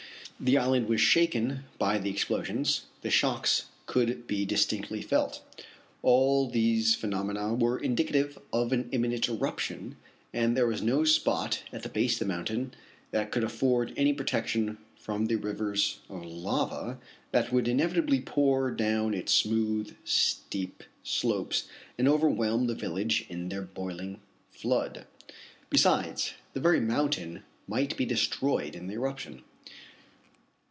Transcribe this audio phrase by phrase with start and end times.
[0.43, 5.43] The island was shaken by the explosions the shocks could be distinctly felt.
[6.01, 9.97] All these phenomena were indicative of an imminent eruption,
[10.33, 12.73] and there was no spot at the base of the mountain
[13.11, 16.97] that could afford any protection from the rivers of lava
[17.31, 21.67] that would inevitably pour down its smooth, steep slopes
[21.99, 25.05] and overwhelm the village in their boiling flood.
[25.69, 29.43] Besides, the very mountain might be destroyed in the eruption.